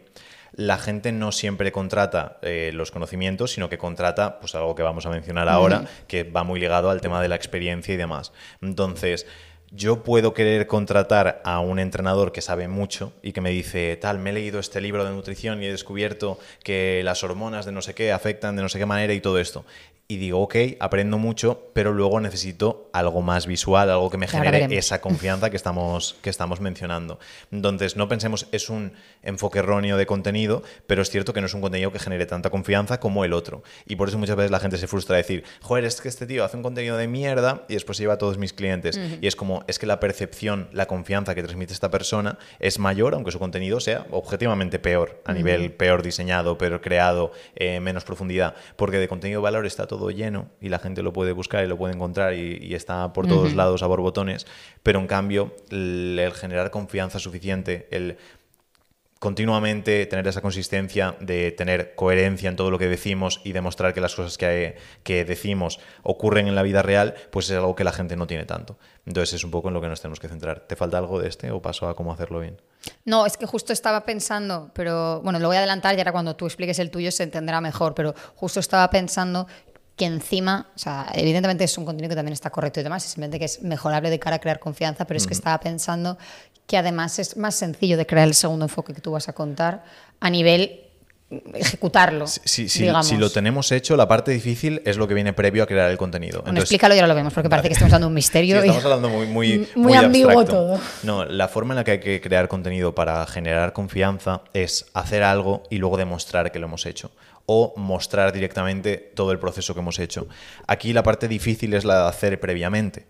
la 0.53 0.79
gente 0.79 1.13
no 1.13 1.33
siempre 1.33 1.73
contrata 1.73 2.39
eh, 2.43 2.71
los 2.75 2.91
conocimientos, 2.91 3.53
sino 3.53 3.69
que 3.69 3.79
contrata 3.79 4.41
pues 4.41 4.55
algo 4.55 4.75
que 4.75 4.83
vamos 4.83 5.07
a 5.07 5.11
mencionar 5.11 5.49
ahora, 5.49 5.85
que 6.07 6.25
va 6.25 6.45
muy 6.45 6.61
ligado 6.61 6.91
al 6.91 7.01
tema 7.01 7.23
de 7.23 7.29
la 7.29 7.37
experiencia 7.37 7.95
y 7.95 7.97
demás. 7.97 8.33
Entonces, 8.61 9.27
yo 9.73 10.03
puedo 10.03 10.35
querer 10.35 10.67
contratar 10.67 11.41
a 11.45 11.61
un 11.61 11.79
entrenador 11.79 12.33
que 12.33 12.41
sabe 12.41 12.67
mucho 12.67 13.13
y 13.23 13.33
que 13.33 13.41
me 13.41 13.51
dice, 13.51 13.97
tal, 13.97 14.19
me 14.19 14.31
he 14.31 14.33
leído 14.33 14.59
este 14.59 14.81
libro 14.81 15.05
de 15.05 15.13
nutrición 15.13 15.63
y 15.63 15.67
he 15.67 15.71
descubierto 15.71 16.39
que 16.65 17.03
las 17.05 17.23
hormonas 17.23 17.67
de 17.67 17.73
no 17.73 17.81
sé 17.81 17.95
qué 17.95 18.13
afectan 18.13 18.57
de 18.57 18.63
no 18.63 18.69
sé 18.69 18.79
qué 18.79 18.87
manera 18.87 19.15
y 19.15 19.21
todo 19.21 19.39
esto 19.39 19.65
y 20.11 20.17
digo, 20.17 20.41
ok, 20.41 20.57
aprendo 20.81 21.19
mucho, 21.19 21.71
pero 21.73 21.93
luego 21.93 22.19
necesito 22.19 22.91
algo 22.93 23.23
más 23.23 23.47
visual, 23.47 23.91
algo 23.91 24.11
que 24.11 24.19
me 24.19 24.27
genere 24.27 24.67
esa 24.77 25.01
confianza 25.01 25.51
que 25.51 25.57
estamos, 25.57 26.17
que 26.21 26.31
estamos 26.31 26.61
mencionando. 26.61 27.21
Entonces, 27.53 27.95
no 27.95 28.09
pensemos, 28.09 28.49
es 28.51 28.71
un 28.71 28.93
enfoque 29.23 29.61
erróneo 29.61 29.97
de 29.97 30.07
contenido, 30.07 30.65
pero 30.89 31.03
es 31.03 31.11
cierto 31.11 31.33
que 31.33 31.41
no 31.41 31.47
es 31.47 31.55
un 31.55 31.61
contenido 31.61 31.93
que 31.93 32.01
genere 32.01 32.27
tanta 32.27 32.51
confianza 32.51 32.99
como 32.99 33.25
el 33.25 33.33
otro. 33.33 33.63
Y 33.87 33.95
por 33.95 34.09
eso 34.09 34.19
muchas 34.19 34.35
veces 34.35 34.51
la 34.51 34.59
gente 34.59 34.79
se 34.79 34.89
frustra 34.89 35.15
a 35.15 35.19
decir, 35.19 35.45
joder, 35.61 35.85
es 35.85 36.01
que 36.01 36.09
este 36.09 36.27
tío 36.27 36.45
hace 36.45 36.57
un 36.57 36.65
contenido 36.65 36.97
de 36.97 37.07
mierda 37.07 37.65
y 37.69 37.75
después 37.75 37.97
se 37.97 38.03
lleva 38.03 38.15
a 38.15 38.19
todos 38.19 38.37
mis 38.37 38.53
clientes. 38.53 38.99
Y 39.21 39.29
es 39.29 39.37
como, 39.37 39.63
es 39.69 39.79
que 39.79 39.87
la 39.87 40.01
percepción, 40.01 40.69
la 40.73 40.87
confianza 40.87 41.37
que 41.37 41.45
transmite 41.45 41.73
esta 41.73 41.93
persona 41.93 42.37
es 42.59 42.81
mayor, 42.81 43.15
aunque 43.15 43.31
su 43.31 43.39
contenido 43.39 43.79
sea 43.79 44.09
objetivamente 44.11 44.81
peor, 44.81 45.23
a 45.25 45.33
nivel 45.33 45.71
peor 45.71 46.03
diseñado, 46.03 46.59
peor 46.59 46.81
creado, 46.81 47.31
eh, 47.55 47.79
menos 47.79 48.03
profundidad, 48.03 48.57
porque 48.75 48.99
de 48.99 49.07
contenido 49.07 49.41
de 49.41 49.45
valor 49.45 49.67
está 49.67 49.87
todo 49.87 50.00
lleno 50.09 50.49
y 50.61 50.71
la 50.71 50.79
gente 50.79 51.03
lo 51.03 51.13
puede 51.13 51.33
buscar 51.33 51.63
y 51.63 51.69
lo 51.69 51.77
puede 51.77 51.93
encontrar 51.93 52.33
y, 52.35 52.75
está 52.75 53.13
por 53.13 53.27
todos 53.27 53.55
lados 53.55 53.83
a 53.83 53.87
borbotones, 53.87 54.47
pero 54.83 55.01
en 55.01 55.07
cambio 55.07 55.55
el, 55.69 56.33
generar 56.35 56.71
confianza 56.71 57.19
suficiente, 57.19 57.89
el 57.91 58.17
continuamente 59.21 60.07
tener 60.07 60.27
esa 60.27 60.41
consistencia 60.41 61.15
de 61.21 61.53
tener 61.53 61.95
coherencia 61.95 62.49
en 62.49 62.57
todo 62.57 62.71
lo 62.71 62.79
que 62.79 62.89
decimos 62.89 63.43
y 63.45 63.53
demostrar 63.53 63.93
que 63.93 64.01
las 64.01 64.15
cosas 64.15 64.39
que, 64.39 64.79
que, 65.03 65.27
decimos 65.27 65.79
ocurren 66.03 66.49
en 66.49 66.55
la 66.55 66.63
vida 66.63 66.81
real, 66.81 67.15
pues 67.31 67.51
es 67.51 67.57
algo 67.57 67.77
que 67.77 67.85
la 67.85 67.93
gente 67.93 68.17
no 68.17 68.27
tiene 68.27 68.47
tanto. 68.47 68.79
Entonces 69.05 69.35
es 69.35 69.45
un 69.45 69.51
poco 69.51 69.69
en 69.69 69.75
lo 69.75 69.83
que 69.83 69.89
nos 69.89 70.01
tenemos 70.01 70.21
que 70.21 70.29
centrar. 70.29 70.61
¿Te 70.61 70.75
falta 70.75 70.97
algo 70.97 71.21
de 71.21 71.29
este 71.29 71.51
o 71.51 71.61
paso 71.61 71.87
a 71.87 71.95
cómo 71.95 72.15
hacerlo 72.15 72.41
bien? 72.41 72.57
No, 73.05 73.27
es 73.27 73.37
que 73.37 73.45
justo 73.45 73.75
estaba 73.75 74.07
pensando, 74.07 74.71
pero 74.73 75.21
bueno, 75.21 75.39
lo 75.39 75.49
voy 75.49 75.57
a 75.57 75.59
adelantar 75.59 75.95
y 75.95 75.99
ahora 75.99 76.13
cuando 76.13 76.35
tú 76.35 76.47
expliques 76.47 76.79
el 76.79 76.91
tuyo 76.91 77.13
se 77.13 77.25
entenderá 77.25 77.61
mejor, 77.61 77.95
pero 77.95 78.15
justo 78.37 78.59
estaba 78.59 78.89
pensando 78.89 79.47
que 80.01 80.07
encima, 80.07 80.67
o 80.75 80.79
sea, 80.79 81.09
evidentemente 81.13 81.63
es 81.63 81.77
un 81.77 81.85
contenido 81.85 82.09
que 82.09 82.17
también 82.17 82.33
está 82.33 82.49
correcto 82.49 82.81
y 82.81 82.83
demás, 82.83 83.03
simplemente 83.03 83.39
que 83.39 83.45
es 83.45 83.61
mejorable 83.61 84.09
de 84.09 84.19
cara 84.19 84.37
a 84.37 84.39
crear 84.39 84.59
confianza, 84.59 85.05
pero 85.05 85.19
es 85.19 85.27
que 85.27 85.35
estaba 85.35 85.61
pensando 85.61 86.17
que 86.67 86.79
además 86.79 87.19
es 87.19 87.37
más 87.37 87.55
sencillo 87.55 87.99
de 87.99 88.07
crear 88.07 88.27
el 88.27 88.33
segundo 88.33 88.65
enfoque 88.65 88.95
que 88.95 89.03
tú 89.03 89.11
vas 89.11 89.29
a 89.29 89.35
contar 89.35 89.85
a 90.19 90.31
nivel 90.31 90.87
ejecutarlo. 91.53 92.27
Si, 92.27 92.71
si, 92.71 93.17
lo 93.19 93.29
tenemos 93.31 93.73
hecho, 93.73 93.95
la 93.95 94.09
parte 94.09 94.31
difícil 94.31 94.81
es 94.87 94.97
lo 94.97 95.07
que 95.07 95.13
viene 95.13 95.35
previo 95.35 95.65
a 95.65 95.67
crear 95.67 95.91
el 95.91 95.99
contenido. 95.99 96.41
Bueno, 96.41 96.61
explícalo 96.61 96.95
y 96.95 96.99
ahora 96.99 97.09
lo 97.09 97.15
vemos, 97.15 97.35
porque 97.35 97.51
parece 97.51 97.69
que 97.69 97.75
estamos 97.75 97.93
dando 97.93 98.07
un 98.07 98.15
misterio. 98.15 98.57
estamos 98.63 98.83
hablando 98.83 99.11
muy, 99.11 99.27
muy, 99.27 99.69
muy, 99.75 99.93
ambiguo 99.93 100.47
todo. 100.47 100.81
No, 101.03 101.27
la 101.27 101.49
forma 101.49 101.75
en 101.75 101.77
la 101.77 101.85
que 101.85 101.91
hay 101.91 102.01
que 102.01 102.23
crear 102.23 102.49
contenido 102.49 102.95
para 102.95 103.27
generar 103.27 103.75
confianza 103.75 104.45
es 104.55 104.87
hacer 104.95 105.23
algo 105.23 105.65
y 105.69 105.77
luego 105.77 105.99
demostrar 105.99 106.51
que 106.51 106.59
lo 106.59 106.69
hemos 106.69 106.87
hecho 106.87 107.11
o 107.53 107.75
mostrar 107.77 108.33
directamente 108.33 108.97
todo 108.97 109.33
el 109.33 109.41
proceso 109.41 109.75
que 109.75 109.81
hemos 109.81 109.99
hecho. 109.99 110.29
Aquí 110.69 110.93
la 110.93 111.03
parte 111.03 111.27
difícil 111.27 111.75
es 111.75 111.85
la 111.85 112.03
de 112.03 112.09
hacer 112.09 112.39
previamente. 112.39 113.07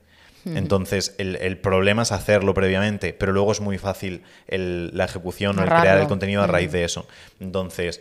Entonces, 0.46 1.14
el, 1.18 1.58
problema 1.58 2.00
es 2.00 2.12
hacerlo 2.12 2.54
previamente, 2.54 3.12
pero 3.12 3.32
luego 3.32 3.52
es 3.52 3.60
muy 3.60 3.76
fácil 3.76 4.22
la 4.48 5.04
ejecución 5.04 5.58
o 5.58 5.62
el 5.62 5.68
crear 5.68 5.98
el 5.98 6.06
contenido 6.06 6.42
a 6.42 6.46
raíz 6.46 6.72
de 6.72 6.84
eso. 6.84 7.06
Entonces, 7.38 8.00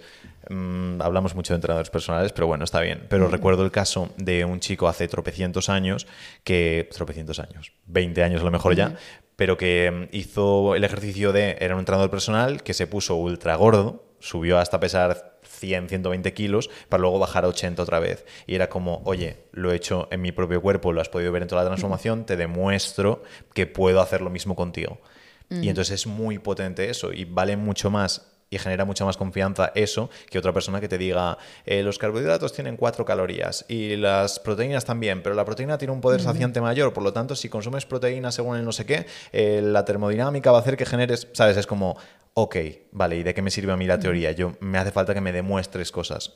mm, 0.49 1.01
hablamos 1.01 1.35
mucho 1.35 1.51
de 1.51 1.55
entrenadores 1.55 1.89
personales, 1.89 2.31
pero 2.31 2.47
bueno, 2.47 2.63
está 2.63 2.79
bien. 2.79 3.05
Pero 3.09 3.27
recuerdo 3.27 3.65
el 3.65 3.71
caso 3.71 4.13
de 4.15 4.45
un 4.45 4.61
chico 4.61 4.87
hace 4.87 5.09
tropecientos 5.09 5.67
años, 5.67 6.07
que, 6.45 6.87
tropecientos 6.95 7.39
años, 7.39 7.73
20 7.87 8.23
años 8.23 8.39
a 8.39 8.45
lo 8.45 8.51
mejor 8.51 8.73
ya, 8.75 8.95
pero 9.35 9.57
que 9.57 9.91
mm, 9.91 10.15
hizo 10.15 10.75
el 10.75 10.85
ejercicio 10.85 11.33
de, 11.33 11.57
era 11.59 11.75
un 11.75 11.79
entrenador 11.79 12.09
personal 12.09 12.63
que 12.63 12.73
se 12.73 12.87
puso 12.87 13.17
ultra 13.17 13.55
gordo, 13.55 14.08
subió 14.19 14.57
hasta 14.57 14.79
pesar 14.79 15.39
100, 15.43 15.89
120 15.89 16.33
kilos 16.33 16.69
para 16.89 17.01
luego 17.01 17.19
bajar 17.19 17.45
a 17.45 17.47
80 17.47 17.81
otra 17.81 17.99
vez. 17.99 18.25
Y 18.47 18.55
era 18.55 18.69
como, 18.69 19.01
oye, 19.05 19.37
lo 19.51 19.71
he 19.71 19.75
hecho 19.75 20.07
en 20.11 20.21
mi 20.21 20.31
propio 20.31 20.61
cuerpo, 20.61 20.93
lo 20.93 21.01
has 21.01 21.09
podido 21.09 21.31
ver 21.31 21.41
en 21.41 21.47
toda 21.47 21.63
la 21.63 21.69
transformación, 21.69 22.25
te 22.25 22.37
demuestro 22.37 23.23
que 23.53 23.67
puedo 23.67 24.01
hacer 24.01 24.21
lo 24.21 24.29
mismo 24.29 24.55
contigo. 24.55 24.99
Y 25.51 25.67
entonces 25.69 26.01
es 26.01 26.07
muy 26.07 26.37
potente 26.37 26.91
eso 26.91 27.11
y 27.11 27.25
vale 27.25 27.57
mucho 27.57 27.89
más 27.89 28.29
y 28.49 28.57
genera 28.57 28.85
mucha 28.85 29.05
más 29.05 29.17
confianza 29.17 29.71
eso 29.75 30.09
que 30.29 30.39
otra 30.39 30.53
persona 30.53 30.81
que 30.81 30.87
te 30.87 30.97
diga 30.97 31.37
eh, 31.65 31.83
los 31.83 31.97
carbohidratos 31.97 32.53
tienen 32.53 32.77
cuatro 32.77 33.05
calorías 33.05 33.65
y 33.67 33.95
las 33.95 34.39
proteínas 34.39 34.85
también, 34.85 35.21
pero 35.21 35.35
la 35.35 35.45
proteína 35.45 35.77
tiene 35.77 35.93
un 35.93 36.01
poder 36.01 36.21
saciante 36.21 36.61
mayor, 36.61 36.93
por 36.93 37.03
lo 37.03 37.13
tanto 37.13 37.35
si 37.35 37.49
consumes 37.49 37.85
proteína 37.85 38.31
según 38.31 38.57
el 38.57 38.65
no 38.65 38.71
sé 38.71 38.85
qué, 38.85 39.05
eh, 39.31 39.61
la 39.63 39.85
termodinámica 39.85 40.51
va 40.51 40.59
a 40.59 40.61
hacer 40.61 40.77
que 40.77 40.85
generes, 40.85 41.27
¿sabes? 41.33 41.57
Es 41.57 41.67
como, 41.67 41.97
ok, 42.33 42.55
vale, 42.91 43.17
¿y 43.17 43.23
de 43.23 43.33
qué 43.33 43.41
me 43.41 43.51
sirve 43.51 43.71
a 43.71 43.77
mí 43.77 43.85
la 43.85 43.99
teoría? 43.99 44.31
Yo 44.31 44.53
me 44.59 44.77
hace 44.77 44.91
falta 44.91 45.13
que 45.13 45.21
me 45.21 45.31
demuestres 45.31 45.91
cosas. 45.91 46.35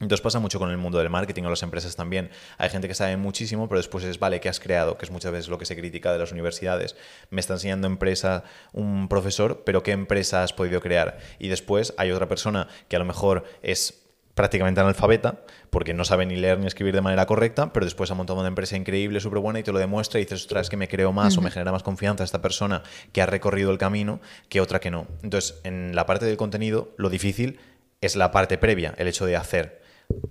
Entonces 0.00 0.22
pasa 0.22 0.38
mucho 0.38 0.58
con 0.58 0.70
el 0.70 0.78
mundo 0.78 0.98
del 0.98 1.10
marketing 1.10 1.42
o 1.42 1.50
las 1.50 1.62
empresas 1.62 1.94
también. 1.94 2.30
Hay 2.56 2.70
gente 2.70 2.88
que 2.88 2.94
sabe 2.94 3.18
muchísimo, 3.18 3.68
pero 3.68 3.78
después 3.78 4.02
es, 4.04 4.18
vale, 4.18 4.40
¿qué 4.40 4.48
has 4.48 4.58
creado? 4.58 4.96
Que 4.96 5.04
es 5.04 5.10
muchas 5.10 5.30
veces 5.30 5.48
lo 5.48 5.58
que 5.58 5.66
se 5.66 5.76
critica 5.76 6.10
de 6.10 6.18
las 6.18 6.32
universidades. 6.32 6.96
Me 7.28 7.40
está 7.40 7.52
enseñando 7.52 7.86
empresa 7.86 8.44
un 8.72 9.08
profesor, 9.08 9.62
pero 9.64 9.82
¿qué 9.82 9.92
empresa 9.92 10.42
has 10.42 10.54
podido 10.54 10.80
crear? 10.80 11.18
Y 11.38 11.48
después 11.48 11.92
hay 11.98 12.12
otra 12.12 12.28
persona 12.28 12.66
que 12.88 12.96
a 12.96 12.98
lo 12.98 13.04
mejor 13.04 13.44
es 13.60 13.99
prácticamente 14.34 14.80
analfabeta, 14.80 15.40
porque 15.70 15.94
no 15.94 16.04
sabe 16.04 16.26
ni 16.26 16.36
leer 16.36 16.58
ni 16.58 16.66
escribir 16.66 16.94
de 16.94 17.00
manera 17.00 17.26
correcta, 17.26 17.72
pero 17.72 17.84
después 17.84 18.10
ha 18.10 18.14
montado 18.14 18.38
una 18.38 18.48
empresa 18.48 18.76
increíble, 18.76 19.20
súper 19.20 19.40
buena 19.40 19.58
y 19.58 19.62
te 19.62 19.72
lo 19.72 19.78
demuestra 19.78 20.20
y 20.20 20.24
dices, 20.24 20.42
ostras, 20.42 20.66
es 20.66 20.70
que 20.70 20.76
me 20.76 20.88
creo 20.88 21.12
más 21.12 21.36
o 21.36 21.40
me 21.40 21.50
genera 21.50 21.72
más 21.72 21.82
confianza 21.82 22.24
esta 22.24 22.42
persona 22.42 22.82
que 23.12 23.22
ha 23.22 23.26
recorrido 23.26 23.70
el 23.70 23.78
camino 23.78 24.20
que 24.48 24.60
otra 24.60 24.80
que 24.80 24.90
no. 24.90 25.06
Entonces, 25.22 25.60
en 25.64 25.94
la 25.94 26.06
parte 26.06 26.26
del 26.26 26.36
contenido, 26.36 26.94
lo 26.96 27.10
difícil 27.10 27.58
es 28.00 28.16
la 28.16 28.30
parte 28.30 28.58
previa, 28.58 28.94
el 28.96 29.08
hecho 29.08 29.26
de 29.26 29.36
hacer 29.36 29.79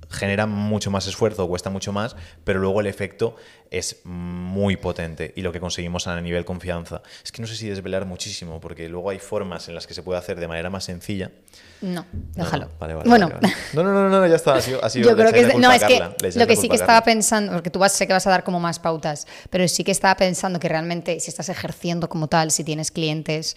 genera 0.10 0.48
mucho 0.48 0.90
más 0.92 1.08
esfuerzo, 1.08 1.48
cuesta 1.48 1.70
mucho 1.70 1.94
más, 1.94 2.16
pero 2.44 2.60
luego 2.60 2.82
el 2.82 2.88
efecto 2.88 3.36
es 3.70 4.02
muy 4.04 4.76
potente 4.76 5.32
y 5.36 5.44
lo 5.44 5.52
que 5.52 5.60
conseguimos 5.60 6.08
a 6.08 6.20
nivel 6.20 6.46
confianza. 6.46 7.04
Es 7.24 7.32
que 7.32 7.42
no 7.42 7.48
sé 7.48 7.56
si 7.56 7.70
desvelar 7.70 8.06
muchísimo, 8.06 8.60
porque 8.60 8.90
luego 8.90 9.12
hay 9.12 9.20
formas 9.20 9.68
en 9.70 9.76
las 9.76 9.86
que 9.86 9.94
se 9.94 10.02
puede 10.02 10.18
hacer 10.18 10.40
de 10.40 10.48
manera 10.48 10.70
más 10.72 10.86
sencilla. 10.86 11.32
No, 11.82 12.06
déjalo. 12.36 12.66
No, 12.66 12.72
vale, 12.80 12.94
vale, 12.96 13.10
bueno, 13.10 13.30
no, 13.74 13.84
no, 13.84 14.10
no, 14.10 14.28
ya 14.28 14.36
está. 14.36 14.56
Ha 14.56 14.62
sido, 14.62 14.82
Yo 14.82 15.16
creo 15.16 15.32
que 15.32 15.54
no, 15.58 15.72
es 15.72 15.84
que 15.84 16.00
lo 16.36 16.48
que 16.48 16.56
sí 16.56 16.68
que 16.68 16.76
estaba 16.76 17.02
pensando, 17.04 17.54
porque 17.54 17.70
tú 17.70 17.80
vas, 17.80 17.94
sé 17.94 18.08
que 18.08 18.14
vas 18.14 18.26
a 18.26 18.32
dar 18.32 18.44
como 18.44 18.60
más 18.60 18.80
pautas, 18.80 19.28
pero 19.50 19.68
sí 19.68 19.84
que 19.84 19.92
estaba 19.92 20.16
pensando 20.16 20.60
que 20.60 20.68
realmente 20.68 21.20
si 21.20 21.30
estás 21.30 21.50
ejerciendo 21.50 22.10
como 22.10 22.28
tal, 22.28 22.52
si 22.52 22.64
tienes 22.64 22.92
clientes, 22.92 23.56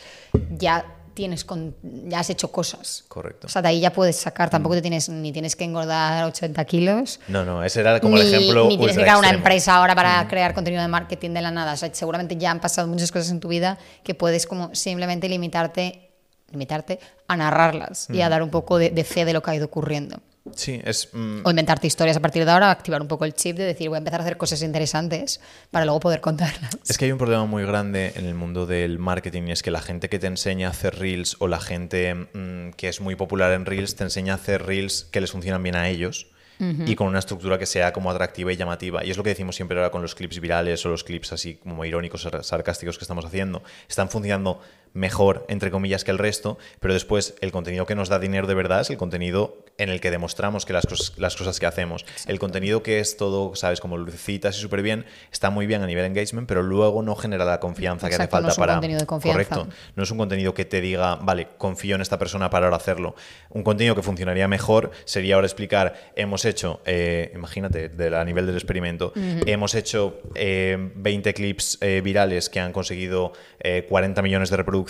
ya 0.51 0.85
tienes 1.15 1.45
con, 1.45 1.75
ya 1.83 2.21
has 2.21 2.31
hecho 2.31 2.49
cosas. 2.49 3.05
Correcto. 3.09 3.47
O 3.47 3.51
sea, 3.51 3.63
de 3.63 3.69
ahí 3.69 3.81
ya 3.81 3.93
puedes 3.93 4.17
sacar, 4.17 4.51
tampoco 4.51 4.75
te 4.75 4.83
tienes, 4.83 5.09
ni 5.09 5.33
tienes 5.33 5.57
que 5.57 5.65
engordar 5.65 6.25
80 6.25 6.65
kilos. 6.65 7.21
No, 7.29 7.45
no, 7.45 7.63
ese 7.63 7.81
era 7.81 8.01
como 8.01 8.17
el 8.17 8.33
ejemplo. 8.33 8.67
Ni 8.69 8.77
tienes 8.77 8.97
que 8.97 9.03
crear 9.03 9.19
una 9.19 9.31
empresa 9.31 9.77
ahora 9.77 9.95
para 9.95 10.27
crear 10.29 10.55
contenido 10.55 10.83
de 10.83 10.89
marketing 10.89 11.31
de 11.31 11.43
la 11.43 11.51
nada. 11.51 11.75
O 11.75 11.77
sea, 11.77 11.93
seguramente 11.93 12.37
ya 12.37 12.51
han 12.51 12.61
pasado 12.61 12.89
muchas 12.89 13.13
cosas 13.13 13.31
en 13.31 13.41
tu 13.41 13.49
vida 13.49 13.79
que 14.03 14.15
puedes 14.15 14.47
como 14.47 14.75
simplemente 14.75 15.29
limitarte, 15.29 16.11
limitarte 16.51 16.99
a 17.29 17.37
narrarlas 17.37 18.09
y 18.11 18.21
a 18.21 18.29
dar 18.29 18.43
un 18.43 18.51
poco 18.51 18.79
de, 18.79 19.05
fe 19.05 19.25
de 19.25 19.33
lo 19.33 19.43
que 19.43 19.51
ha 19.51 19.55
ido 19.55 19.67
ocurriendo. 19.67 20.21
Sí, 20.57 20.81
es... 20.85 21.09
mm, 21.13 21.43
O 21.45 21.51
inventarte 21.51 21.87
historias 21.87 22.17
a 22.17 22.21
partir 22.21 22.45
de 22.45 22.51
ahora, 22.51 22.71
activar 22.71 23.01
un 23.01 23.09
poco 23.09 23.25
el 23.25 23.33
chip 23.35 23.57
de 23.57 23.65
decir, 23.65 23.89
voy 23.89 23.97
a 23.97 23.99
empezar 23.99 24.21
a 24.21 24.25
hacer 24.25 24.37
cosas 24.37 24.63
interesantes 24.63 25.41
para 25.71 25.85
luego 25.85 26.01
poder 26.01 26.21
contarlas. 26.21 26.77
Es 26.89 26.99
que 26.99 27.05
hay 27.05 27.13
un 27.13 27.19
problema 27.19 27.45
muy 27.47 27.65
grande 27.65 28.13
en 28.17 28.27
el 28.27 28.35
mundo 28.35 28.67
del 28.67 28.99
marketing 28.99 29.43
y 29.49 29.53
es 29.53 29.63
que 29.63 29.71
la 29.71 29.81
gente 29.81 30.09
que 30.09 30.19
te 30.19 30.27
enseña 30.27 30.69
a 30.69 30.71
hacer 30.71 30.97
reels 30.99 31.37
o 31.39 31.47
la 31.49 31.61
gente 31.61 32.15
mm, 32.15 32.71
que 32.77 32.89
es 32.89 33.01
muy 33.01 33.15
popular 33.15 33.53
en 33.53 33.67
reels 33.67 33.95
te 33.95 34.03
enseña 34.05 34.33
a 34.33 34.37
hacer 34.37 34.65
reels 34.67 35.07
que 35.13 35.21
les 35.21 35.31
funcionan 35.31 35.63
bien 35.63 35.77
a 35.77 35.89
ellos 35.89 36.27
y 36.87 36.95
con 36.95 37.09
una 37.09 37.19
estructura 37.19 37.59
que 37.59 37.67
sea 37.67 37.93
como 37.93 38.09
atractiva 38.09 38.53
y 38.53 38.57
llamativa. 38.57 39.05
Y 39.05 39.11
es 39.11 39.17
lo 39.17 39.25
que 39.25 39.31
decimos 39.31 39.57
siempre 39.57 39.77
ahora 39.77 39.91
con 39.91 40.01
los 40.01 40.15
clips 40.15 40.39
virales 40.39 40.87
o 40.87 40.91
los 40.91 41.03
clips 41.03 41.33
así 41.33 41.55
como 41.55 41.85
irónicos, 41.85 42.23
sar- 42.23 42.45
sarcásticos 42.45 42.99
que 42.99 43.05
estamos 43.05 43.25
haciendo. 43.25 43.65
Están 43.89 44.09
funcionando 44.09 44.61
mejor, 44.95 45.45
entre 45.49 45.71
comillas, 45.71 46.05
que 46.05 46.11
el 46.11 46.19
resto, 46.19 46.59
pero 46.81 46.95
después 46.95 47.35
el 47.41 47.53
contenido 47.53 47.87
que 47.87 47.95
nos 47.95 48.09
da 48.09 48.19
dinero 48.19 48.47
de 48.47 48.55
verdad 48.55 48.81
es 48.83 48.91
el 48.91 48.97
contenido 48.97 49.59
en 49.79 49.89
el 49.89 50.01
que 50.01 50.11
demostramos 50.11 50.67
que 50.67 50.73
las 50.75 50.87
cosas, 50.87 51.13
las 51.19 51.35
cosas 51.35 51.59
que 51.59 51.65
hacemos. 51.67 52.05
El 52.27 52.39
contenido 52.39 52.83
que 52.83 53.01
es 53.01 53.17
todo, 53.17 53.55
sabes, 53.57 53.81
como 53.81 53.97
lucecitas 53.97 54.57
y 54.59 54.61
súper 54.61 54.83
bien, 54.83 55.07
está 55.33 55.49
muy 55.51 55.67
bien 55.67 55.83
a 55.83 55.87
nivel 55.87 56.05
engagement, 56.05 56.47
pero 56.47 56.63
luego 56.63 57.03
no 57.03 57.17
genera 57.17 57.45
la 57.47 57.59
confianza 57.59 58.09
que 58.09 58.15
hace 58.17 58.25
Exacto, 58.25 58.37
no 58.37 58.49
falta 58.49 58.53
es 58.53 58.59
un 58.59 58.63
para... 58.63 58.73
contenido 58.75 59.01
de 59.01 59.07
confianza. 59.07 59.49
Correcto. 59.57 59.75
No 59.97 60.03
es 60.03 60.11
un 60.11 60.19
contenido 60.19 60.53
que 60.55 60.67
te 60.67 60.81
diga, 60.83 61.17
vale, 61.17 61.49
confío 61.57 61.95
en 61.95 62.03
esta 62.03 62.19
persona 62.19 62.51
para 62.51 62.67
ahora 62.67 62.77
hacerlo. 62.77 63.15
Un 63.49 63.63
contenido 63.65 63.95
que 63.95 64.03
funcionaría 64.03 64.47
mejor 64.47 64.91
sería 65.05 65.37
ahora 65.37 65.47
explicar, 65.47 65.95
hemos 66.17 66.45
hecho, 66.45 66.83
eh, 66.85 67.33
imagínate, 67.35 67.89
de- 67.89 68.15
a 68.15 68.25
nivel 68.25 68.45
del 68.47 68.57
experimento, 68.57 69.13
hemos 69.47 69.75
hecho 69.75 70.21
eh, 70.35 70.77
20 70.97 71.33
clips 71.33 71.79
eh, 71.81 72.03
virales 72.05 72.51
que 72.51 72.61
han 72.61 72.73
conseguido 72.73 73.33
eh, 73.61 73.87
40 73.89 74.21
millones 74.21 74.51
de 74.51 74.57
reproducciones, 74.59 74.82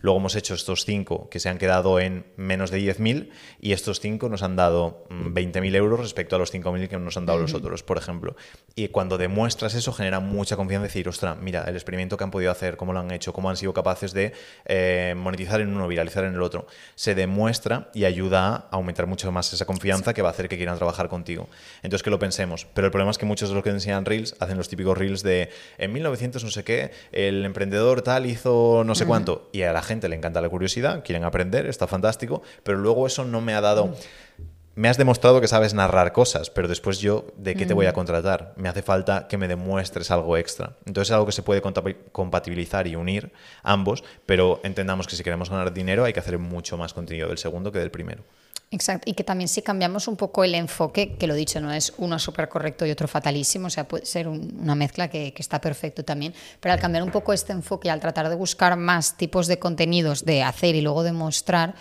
luego 0.00 0.18
hemos 0.18 0.36
hecho 0.36 0.54
estos 0.54 0.84
5 0.84 1.28
que 1.30 1.40
se 1.40 1.48
han 1.48 1.58
quedado 1.58 2.00
en 2.00 2.26
menos 2.36 2.70
de 2.70 2.78
10.000 2.78 3.30
y 3.60 3.72
estos 3.72 4.00
5 4.00 4.28
nos 4.28 4.42
han 4.42 4.56
dado 4.56 5.06
mm, 5.10 5.34
20.000 5.34 5.74
euros 5.76 6.00
respecto 6.00 6.36
a 6.36 6.38
los 6.38 6.52
5.000 6.52 6.88
que 6.88 6.98
nos 6.98 7.16
han 7.16 7.26
dado 7.26 7.38
los 7.38 7.54
otros, 7.54 7.82
por 7.82 7.98
ejemplo. 7.98 8.36
Y 8.74 8.88
cuando 8.88 9.18
demuestras 9.18 9.74
eso 9.74 9.92
genera 9.92 10.20
mucha 10.20 10.56
confianza 10.56 10.84
decir, 10.84 11.08
ostras, 11.08 11.36
mira, 11.40 11.64
el 11.66 11.74
experimento 11.74 12.16
que 12.16 12.24
han 12.24 12.30
podido 12.30 12.50
hacer, 12.50 12.76
cómo 12.76 12.92
lo 12.92 13.00
han 13.00 13.10
hecho, 13.10 13.32
cómo 13.32 13.50
han 13.50 13.56
sido 13.56 13.72
capaces 13.72 14.12
de 14.12 14.32
eh, 14.66 15.14
monetizar 15.16 15.60
en 15.60 15.74
uno, 15.74 15.88
viralizar 15.88 16.24
en 16.24 16.34
el 16.34 16.42
otro, 16.42 16.66
se 16.94 17.14
demuestra 17.14 17.90
y 17.94 18.04
ayuda 18.04 18.46
a 18.46 18.68
aumentar 18.72 19.06
mucho 19.06 19.30
más 19.32 19.52
esa 19.52 19.64
confianza 19.64 20.14
que 20.14 20.22
va 20.22 20.28
a 20.28 20.32
hacer 20.32 20.48
que 20.48 20.56
quieran 20.56 20.76
trabajar 20.76 21.08
contigo. 21.08 21.48
Entonces 21.82 22.02
que 22.02 22.10
lo 22.10 22.18
pensemos. 22.18 22.66
Pero 22.74 22.86
el 22.86 22.90
problema 22.90 23.10
es 23.10 23.18
que 23.18 23.26
muchos 23.26 23.48
de 23.48 23.54
los 23.54 23.64
que 23.64 23.70
enseñan 23.70 24.04
Reels 24.04 24.36
hacen 24.40 24.56
los 24.56 24.68
típicos 24.68 24.96
Reels 24.96 25.22
de 25.22 25.50
en 25.78 25.92
1900 25.92 26.44
no 26.44 26.50
sé 26.50 26.64
qué, 26.64 26.90
el 27.12 27.44
emprendedor 27.44 28.02
tal 28.02 28.26
hizo 28.26 28.84
no 28.84 28.94
sé 28.94 29.06
cuánto. 29.06 29.25
Y 29.52 29.62
a 29.62 29.72
la 29.72 29.82
gente 29.82 30.08
le 30.08 30.16
encanta 30.16 30.40
la 30.40 30.48
curiosidad, 30.48 31.02
quieren 31.04 31.24
aprender, 31.24 31.66
está 31.66 31.86
fantástico, 31.86 32.42
pero 32.62 32.78
luego 32.78 33.06
eso 33.06 33.24
no 33.24 33.40
me 33.40 33.54
ha 33.54 33.60
dado... 33.60 33.94
Me 34.74 34.90
has 34.90 34.98
demostrado 34.98 35.40
que 35.40 35.48
sabes 35.48 35.72
narrar 35.72 36.12
cosas, 36.12 36.50
pero 36.50 36.68
después 36.68 36.98
yo, 36.98 37.28
¿de 37.38 37.54
qué 37.54 37.64
te 37.64 37.72
voy 37.72 37.86
a 37.86 37.94
contratar? 37.94 38.52
Me 38.56 38.68
hace 38.68 38.82
falta 38.82 39.26
que 39.26 39.38
me 39.38 39.48
demuestres 39.48 40.10
algo 40.10 40.36
extra. 40.36 40.76
Entonces 40.84 41.08
es 41.08 41.14
algo 41.14 41.24
que 41.24 41.32
se 41.32 41.42
puede 41.42 41.62
compatibilizar 42.12 42.86
y 42.86 42.94
unir 42.94 43.32
ambos, 43.62 44.04
pero 44.26 44.60
entendamos 44.64 45.06
que 45.06 45.16
si 45.16 45.24
queremos 45.24 45.48
ganar 45.48 45.72
dinero 45.72 46.04
hay 46.04 46.12
que 46.12 46.20
hacer 46.20 46.38
mucho 46.38 46.76
más 46.76 46.92
contenido 46.92 47.28
del 47.28 47.38
segundo 47.38 47.72
que 47.72 47.78
del 47.78 47.90
primero. 47.90 48.22
Exacto, 48.70 49.08
y 49.08 49.14
que 49.14 49.22
también 49.22 49.46
si 49.46 49.62
cambiamos 49.62 50.08
un 50.08 50.16
poco 50.16 50.42
el 50.42 50.54
enfoque, 50.54 51.14
que 51.16 51.28
lo 51.28 51.34
dicho, 51.34 51.60
no 51.60 51.72
es 51.72 51.92
uno 51.98 52.18
súper 52.18 52.48
correcto 52.48 52.84
y 52.84 52.90
otro 52.90 53.06
fatalísimo, 53.06 53.68
o 53.68 53.70
sea, 53.70 53.86
puede 53.86 54.04
ser 54.06 54.26
un- 54.26 54.58
una 54.60 54.74
mezcla 54.74 55.08
que, 55.08 55.32
está 55.38 55.60
perfecto 55.60 56.04
también, 56.04 56.34
pero 56.60 56.72
al 56.74 56.80
cambiar 56.80 57.04
un 57.04 57.12
poco 57.12 57.32
este 57.32 57.52
enfoque, 57.52 57.90
al 57.90 58.00
tratar 58.00 58.28
de 58.28 58.34
buscar 58.34 58.76
más 58.76 59.16
tipos 59.16 59.46
de 59.46 59.60
contenidos 59.60 60.24
de 60.24 60.42
hacer 60.42 60.74
y 60.74 60.80
luego 60.80 61.04
de 61.04 61.12
mostrar, 61.12 61.74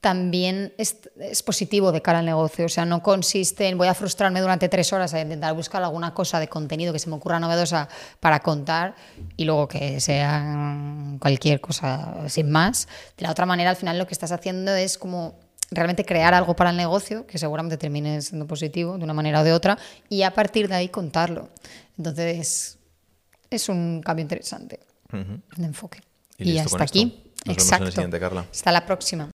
también 0.00 0.72
es 0.78 1.42
positivo 1.42 1.92
de 1.92 2.00
cara 2.00 2.20
al 2.20 2.24
negocio. 2.24 2.64
O 2.64 2.68
sea, 2.70 2.86
no 2.86 3.02
consiste 3.02 3.68
en 3.68 3.76
voy 3.76 3.88
a 3.88 3.92
frustrarme 3.94 4.40
durante 4.40 4.68
tres 4.70 4.92
horas 4.94 5.12
a 5.12 5.20
intentar 5.20 5.52
buscar 5.54 5.82
alguna 5.82 6.14
cosa 6.14 6.40
de 6.40 6.48
contenido 6.48 6.92
que 6.94 6.98
se 6.98 7.10
me 7.10 7.16
ocurra 7.16 7.38
novedosa 7.38 7.86
para 8.18 8.40
contar 8.40 8.94
y 9.36 9.44
luego 9.44 9.68
que 9.68 10.00
sea 10.00 11.16
cualquier 11.20 11.60
cosa 11.60 12.28
sin 12.28 12.50
más. 12.50 12.88
De 13.18 13.24
la 13.24 13.30
otra 13.32 13.44
manera, 13.44 13.68
al 13.70 13.76
final 13.76 13.98
lo 13.98 14.06
que 14.06 14.14
estás 14.14 14.32
haciendo 14.32 14.72
es 14.74 14.96
como 14.96 15.34
realmente 15.70 16.04
crear 16.04 16.34
algo 16.34 16.54
para 16.56 16.70
el 16.70 16.76
negocio 16.76 17.26
que 17.26 17.38
seguramente 17.38 17.76
termine 17.76 18.20
siendo 18.22 18.46
positivo 18.46 18.98
de 18.98 19.04
una 19.04 19.14
manera 19.14 19.40
o 19.40 19.44
de 19.44 19.52
otra 19.52 19.78
y 20.08 20.22
a 20.22 20.32
partir 20.32 20.68
de 20.68 20.74
ahí 20.74 20.88
contarlo. 20.88 21.48
Entonces, 21.96 22.78
es 23.50 23.68
un 23.68 24.00
cambio 24.00 24.22
interesante 24.22 24.80
de 25.10 25.64
enfoque. 25.64 26.00
Y 26.38 26.58
hasta 26.58 26.84
aquí. 26.84 27.04
Nos 27.04 27.12
vemos 27.14 27.30
en 27.44 27.50
el 27.50 27.52
Exacto. 27.52 27.90
siguiente, 27.90 28.20
Carla. 28.20 28.46
Hasta 28.50 28.72
la 28.72 28.86
próxima. 28.86 29.30